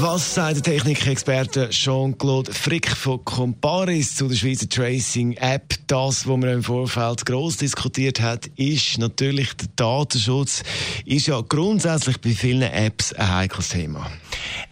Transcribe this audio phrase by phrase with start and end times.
[0.00, 5.74] was sagt der Technikexperte Jean-Claude Frick von Comparis zu der Schweizer Tracing-App?
[5.86, 10.62] Das, was man im Vorfeld gross diskutiert hat, ist natürlich der Datenschutz.
[11.04, 14.10] Ist ja grundsätzlich bei vielen Apps ein heikles Thema.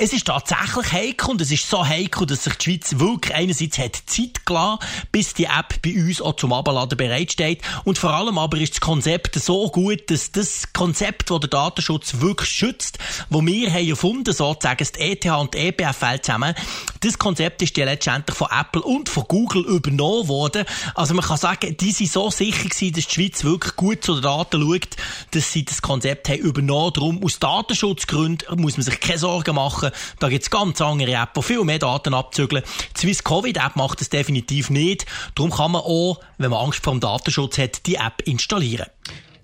[0.02, 3.76] Es ist tatsächlich heikel und es ist so heikel, dass sich die Schweiz wirklich einerseits
[3.76, 4.78] hat Zeit gelassen,
[5.12, 7.60] bis die App bei uns auch zum Abladen bereitsteht.
[7.84, 12.14] Und vor allem aber ist das Konzept so gut, dass das Konzept, das der Datenschutz
[12.20, 16.54] wirklich schützt, wo wir haben erfunden, sozusagen das ETH und EBFL zusammen,
[17.00, 20.64] das Konzept ist ja letztendlich von Apple und von Google übernommen worden.
[20.94, 24.14] Also man kann sagen, die sind so sicher gewesen, dass die Schweiz wirklich gut zu
[24.14, 24.96] den Daten schaut,
[25.32, 26.92] dass sie das Konzept haben übernommen.
[26.94, 29.89] Darum, aus Datenschutzgründen muss man sich keine Sorgen machen.
[30.18, 32.62] Da gibt es ganz andere Apps, die viel mehr Daten abzügeln.
[32.96, 35.06] Die Swiss Covid App macht das definitiv nicht.
[35.34, 38.86] Darum kann man auch, wenn man Angst vor dem Datenschutz hat, die App installieren.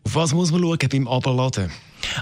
[0.04, 1.72] Auf was muss man schauen beim Abladen?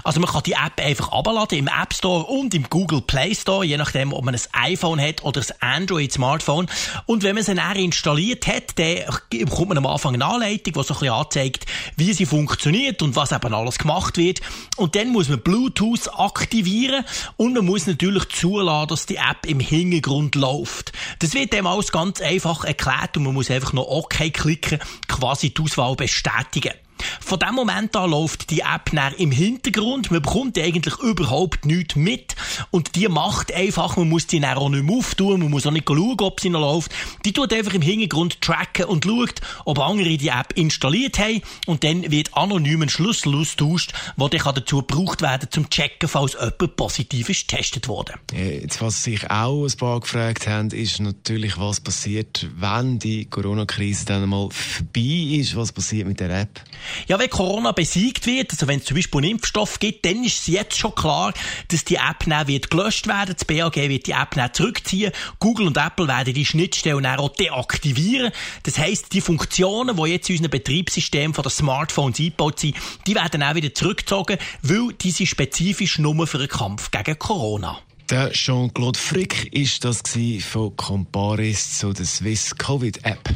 [0.03, 3.65] Also man kann die App einfach abladen im App Store und im Google Play Store,
[3.65, 6.67] je nachdem, ob man ein iPhone hat oder ein Android-Smartphone.
[7.05, 10.83] Und wenn man sie dann installiert hat, dann bekommt man am Anfang eine Anleitung, die
[10.83, 11.65] so ein bisschen anzeigt,
[11.97, 14.41] wie sie funktioniert und was eben alles gemacht wird.
[14.77, 17.03] Und dann muss man Bluetooth aktivieren
[17.37, 20.91] und man muss natürlich zulassen, dass die App im Hintergrund läuft.
[21.19, 25.53] Das wird dem alles ganz einfach erklärt und man muss einfach noch OK klicken, quasi
[25.53, 26.73] die Auswahl bestätigen.
[27.19, 30.11] Von dem Moment an läuft die App im Hintergrund.
[30.11, 32.34] Man bekommt eigentlich überhaupt nichts mit.
[32.71, 35.71] Und die macht einfach, man muss die dann auch nicht mehr auftun, man muss auch
[35.71, 36.91] nicht schauen, ob sie noch läuft.
[37.25, 41.41] Die tut einfach im Hintergrund tracken und schaut, ob andere die App installiert haben.
[41.65, 46.33] Und dann wird anonym ein Schlüssel austauscht, der dann dazu gebraucht werden zum checken, falls
[46.33, 48.13] jemand positiv ist getestet wurde.
[48.33, 54.05] Jetzt, was sich auch ein paar gefragt haben, ist natürlich, was passiert, wenn die Corona-Krise
[54.05, 55.55] dann mal vorbei ist.
[55.55, 56.61] Was passiert mit der App?
[57.07, 60.39] Ja, wenn Corona besiegt wird, also wenn es zum Beispiel einen Impfstoff gibt, dann ist
[60.41, 61.33] es jetzt schon klar,
[61.69, 63.35] dass die App dann wird gelöscht werden.
[63.35, 65.11] Das BAG wird die App dann zurückziehen.
[65.39, 68.31] Google und Apple werden die Schnittstellen dann auch deaktivieren.
[68.63, 72.75] Das heisst, die Funktionen, die jetzt in unserem Betriebssystem von den Smartphones eingebaut sind,
[73.07, 77.79] die werden auch wieder zurückgezogen, weil die sind spezifisch nur für den Kampf gegen Corona.
[78.09, 80.03] Der Jean-Claude Frick ist das
[80.41, 83.29] von Comparis zu der Swiss Covid App.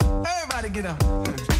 [0.00, 1.59] Everybody get up.